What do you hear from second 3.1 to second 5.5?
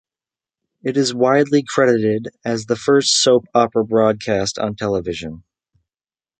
soap opera broadcast on television.